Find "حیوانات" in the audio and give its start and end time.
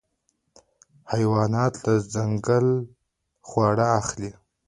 1.11-1.73